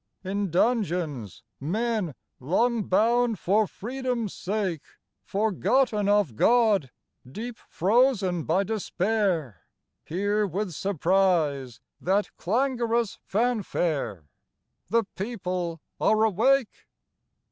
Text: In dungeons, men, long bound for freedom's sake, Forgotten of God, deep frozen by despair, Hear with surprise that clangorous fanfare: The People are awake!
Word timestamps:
In 0.23 0.49
dungeons, 0.49 1.43
men, 1.59 2.15
long 2.39 2.85
bound 2.85 3.37
for 3.37 3.67
freedom's 3.67 4.33
sake, 4.33 4.81
Forgotten 5.23 6.09
of 6.09 6.35
God, 6.35 6.89
deep 7.31 7.59
frozen 7.69 8.43
by 8.45 8.63
despair, 8.63 9.61
Hear 10.03 10.47
with 10.47 10.71
surprise 10.71 11.81
that 12.01 12.35
clangorous 12.35 13.19
fanfare: 13.27 14.25
The 14.89 15.03
People 15.15 15.79
are 15.99 16.23
awake! 16.23 16.87